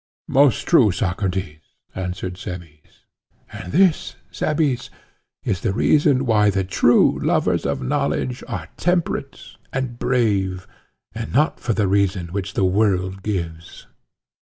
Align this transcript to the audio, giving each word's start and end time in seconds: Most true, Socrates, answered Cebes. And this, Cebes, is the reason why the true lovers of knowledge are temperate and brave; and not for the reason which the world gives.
Most 0.27 0.65
true, 0.67 0.91
Socrates, 0.91 1.59
answered 1.93 2.35
Cebes. 2.35 3.05
And 3.53 3.71
this, 3.71 4.15
Cebes, 4.31 4.89
is 5.43 5.61
the 5.61 5.73
reason 5.73 6.25
why 6.25 6.49
the 6.49 6.63
true 6.63 7.19
lovers 7.19 7.67
of 7.67 7.83
knowledge 7.83 8.43
are 8.47 8.69
temperate 8.77 9.39
and 9.71 9.99
brave; 9.99 10.65
and 11.13 11.31
not 11.31 11.59
for 11.59 11.73
the 11.73 11.87
reason 11.87 12.29
which 12.29 12.53
the 12.55 12.65
world 12.65 13.21
gives. 13.21 13.85